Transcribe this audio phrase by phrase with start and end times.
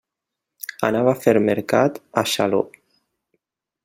[0.87, 2.63] Anava a fer mercat a Xaló.